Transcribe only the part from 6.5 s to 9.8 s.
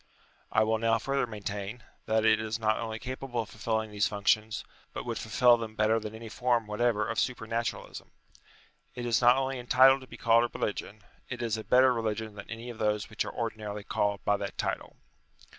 whatever of supernaturalism. It is not only